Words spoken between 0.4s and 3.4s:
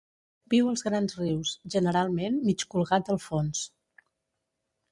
Viu als grans rius, generalment mig colgat al